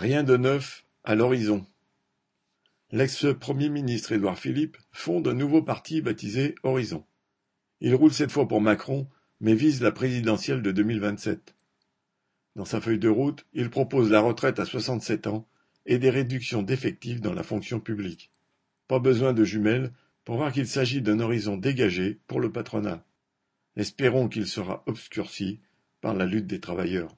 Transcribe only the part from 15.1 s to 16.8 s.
ans et des réductions